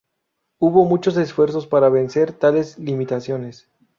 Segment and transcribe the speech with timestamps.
[0.59, 3.69] Hubo muchos esfuerzos para vencer tales limitaciones.